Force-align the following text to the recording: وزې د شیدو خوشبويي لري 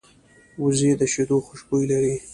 وزې 0.61 0.91
د 0.99 1.01
شیدو 1.13 1.37
خوشبويي 1.45 1.85
لري 1.91 2.15